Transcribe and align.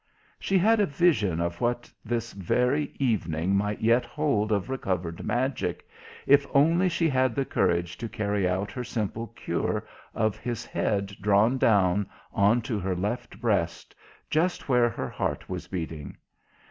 She 0.39 0.57
had 0.57 0.79
a 0.79 0.87
vision 0.87 1.39
of 1.39 1.61
what 1.61 1.93
this 2.03 2.33
very 2.33 2.91
evening 2.97 3.55
might 3.55 3.81
yet 3.81 4.03
hold 4.03 4.51
of 4.51 4.67
recovered 4.67 5.23
magic, 5.23 5.87
if 6.25 6.47
only 6.55 6.89
she 6.89 7.07
had 7.07 7.35
the 7.35 7.45
courage 7.45 7.99
to 7.99 8.09
carry 8.09 8.49
out 8.49 8.71
her 8.71 8.83
simple 8.83 9.27
cure 9.35 9.85
of 10.15 10.37
his 10.37 10.65
head 10.65 11.15
drawn 11.21 11.59
down 11.59 12.09
on 12.33 12.63
to 12.63 12.79
her 12.79 12.95
left 12.95 13.39
breast, 13.39 13.93
just 14.27 14.67
where 14.67 14.89
her 14.89 15.07
heart 15.09 15.47
was 15.47 15.67
beating. 15.67 16.17